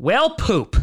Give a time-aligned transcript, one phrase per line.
[0.00, 0.76] well, poop.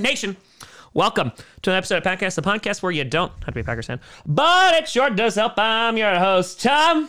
[0.00, 0.36] Nation.
[0.94, 1.32] Welcome
[1.62, 3.86] to an episode of Podcast, the podcast where you don't have to be a Packers
[3.86, 5.58] fan, but it sure does help.
[5.58, 7.08] I'm your host, Tom.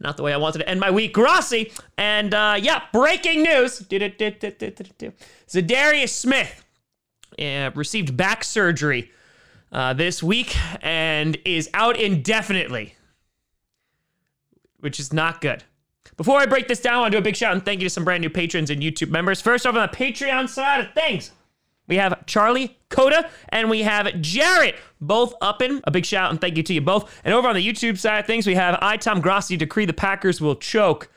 [0.00, 1.72] Not the way I wanted to end my week, Rossi.
[1.96, 3.80] And uh, yeah, breaking news.
[3.80, 5.20] Za'Darius
[6.10, 6.64] Smith
[7.38, 9.10] uh, received back surgery
[9.72, 12.94] uh, this week and is out indefinitely
[14.80, 15.64] which is not good.
[16.16, 17.86] Before I break this down, I want to do a big shout and thank you
[17.86, 19.40] to some brand new patrons and YouTube members.
[19.40, 21.30] First off, on the Patreon side of things,
[21.88, 25.80] we have Charlie Coda and we have Jarrett, both up in.
[25.84, 27.20] A big shout and thank you to you both.
[27.24, 29.92] And over on the YouTube side of things, we have I, Tom Grossi, decree the
[29.92, 31.10] Packers will choke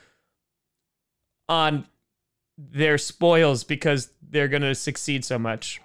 [1.48, 1.86] on
[2.56, 5.80] their spoils because they're going to succeed so much.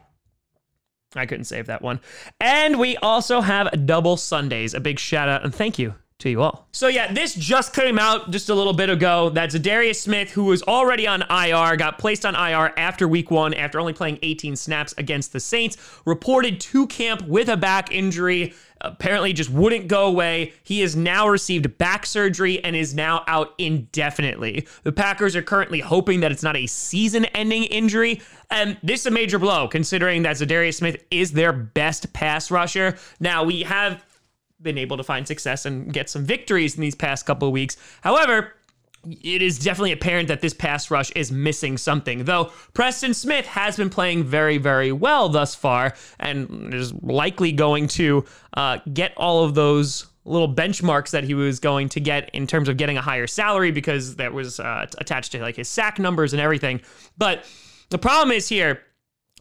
[1.16, 2.00] I couldn't save that one.
[2.40, 4.74] And we also have Double Sundays.
[4.74, 6.68] A big shout out and thank you to you all.
[6.72, 9.32] So yeah, this just came out just a little bit ago.
[9.34, 13.80] Za'Darius Smith, who was already on IR, got placed on IR after week one after
[13.80, 18.54] only playing 18 snaps against the Saints, reported to camp with a back injury.
[18.82, 20.54] Apparently, just wouldn't go away.
[20.64, 24.68] He has now received back surgery and is now out indefinitely.
[24.84, 28.22] The Packers are currently hoping that it's not a season ending injury.
[28.52, 32.98] And this is a major blow considering that Za'Darius Smith is their best pass rusher.
[33.20, 34.04] Now, we have
[34.62, 37.78] been able to find success and get some victories in these past couple of weeks.
[38.02, 38.54] However,
[39.06, 42.26] it is definitely apparent that this pass rush is missing something.
[42.26, 47.88] Though Preston Smith has been playing very, very well thus far and is likely going
[47.90, 52.48] to uh, get all of those little benchmarks that he was going to get in
[52.48, 56.00] terms of getting a higher salary because that was uh, attached to like his sack
[56.00, 56.82] numbers and everything.
[57.18, 57.46] But
[57.90, 58.82] the problem is here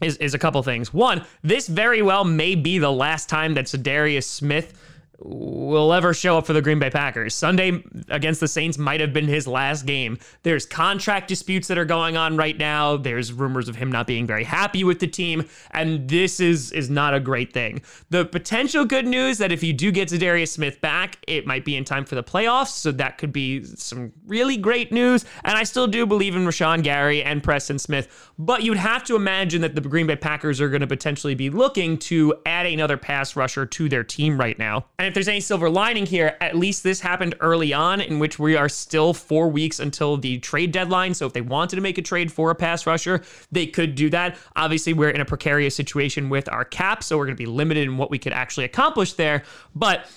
[0.00, 0.94] is, is a couple things.
[0.94, 4.80] One, this very well may be the last time that Za'Darius Smith
[5.18, 7.34] will ever show up for the Green Bay Packers.
[7.34, 10.18] Sunday against the Saints might have been his last game.
[10.42, 12.96] There's contract disputes that are going on right now.
[12.96, 16.90] There's rumors of him not being very happy with the team, and this is is
[16.90, 17.82] not a great thing.
[18.10, 21.76] The potential good news that if you do get Za'Darius Smith back, it might be
[21.76, 25.24] in time for the playoffs, so that could be some really great news.
[25.44, 29.16] And I still do believe in Rashan Gary and Preston Smith, but you'd have to
[29.16, 32.96] imagine that the Green Bay Packers are going to potentially be looking to add another
[32.96, 34.84] pass rusher to their team right now.
[34.98, 38.18] And and if there's any silver lining here, at least this happened early on, in
[38.18, 41.14] which we are still four weeks until the trade deadline.
[41.14, 43.22] So if they wanted to make a trade for a pass rusher,
[43.52, 44.36] they could do that.
[44.56, 47.84] Obviously, we're in a precarious situation with our cap, so we're going to be limited
[47.84, 49.44] in what we could actually accomplish there.
[49.76, 50.10] But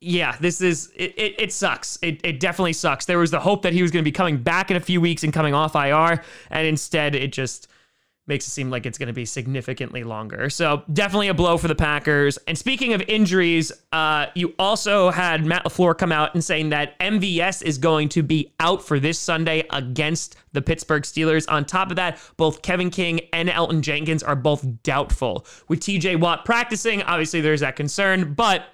[0.00, 1.98] yeah, this is it, it, it, sucks.
[2.00, 3.06] It, it definitely sucks.
[3.06, 5.00] There was the hope that he was going to be coming back in a few
[5.00, 7.66] weeks and coming off IR, and instead it just
[8.26, 10.48] makes it seem like it's going to be significantly longer.
[10.48, 12.38] So definitely a blow for the Packers.
[12.48, 16.98] And speaking of injuries, uh, you also had Matt LaFleur come out and saying that
[17.00, 21.50] MVS is going to be out for this Sunday against the Pittsburgh Steelers.
[21.50, 25.46] On top of that, both Kevin King and Elgton Jenkins are both doubtful.
[25.68, 28.64] With TJ Watt practicing, obviously there's that concern, but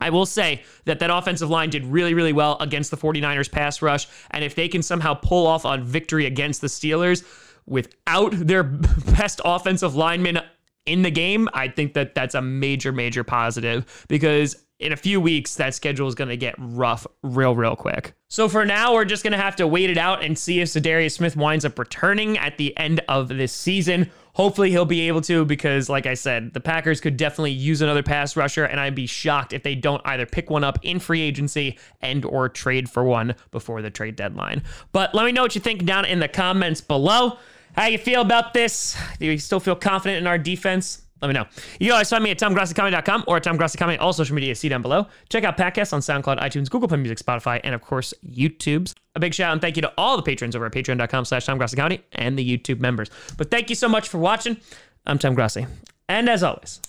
[0.00, 3.80] I will say that that offensive line did really, really well against the 49ers pass
[3.80, 4.06] rush.
[4.30, 7.24] And if they can somehow pull off on victory against the Steelers,
[7.66, 10.40] without their best offensive lineman
[10.86, 15.20] in the game, I think that that's a major, major positive because in a few
[15.20, 18.14] weeks, that schedule is going to get rough real, real quick.
[18.28, 20.68] So for now, we're just going to have to wait it out and see if
[20.68, 24.10] Za'Darius Smith winds up returning at the end of this season.
[24.34, 28.02] Hopefully, he'll be able to because, like I said, the Packers could definitely use another
[28.02, 31.22] pass rusher, and I'd be shocked if they don't either pick one up in free
[31.22, 34.62] agency and or trade for one before the trade deadline.
[34.92, 37.38] But let me know what you think down in the comments below.
[37.74, 38.96] How you feel about this?
[39.18, 41.02] Do you still feel confident in our defense?
[41.22, 41.46] Let me know.
[41.80, 45.06] You always find me at TomGrossiComedy.com or at all social media, see down below.
[45.30, 48.94] Check out podcasts on SoundCloud, iTunes, Google Play Music, Spotify, and of course, YouTube's.
[49.14, 51.46] A big shout out and thank you to all the patrons over at patreon.com slash
[51.46, 53.10] TomGrossiComedy and the YouTube members.
[53.38, 54.58] But thank you so much for watching.
[55.06, 55.66] I'm Tom Grossi.
[56.08, 56.80] And as always,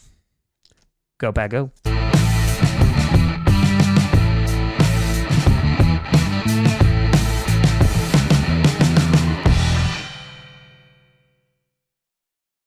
[1.19, 1.71] go back, go.